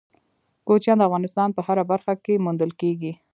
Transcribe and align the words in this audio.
کوچیان 0.67 0.97
د 0.99 1.03
افغانستان 1.07 1.49
په 1.53 1.61
هره 1.67 1.83
برخه 1.91 2.13
کې 2.23 2.41
موندل 2.45 2.71
کېږي. 2.81 3.11